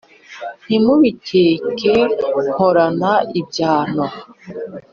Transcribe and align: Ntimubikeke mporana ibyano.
Ntimubikeke 0.65 1.93
mporana 2.45 3.13
ibyano. 3.39 4.05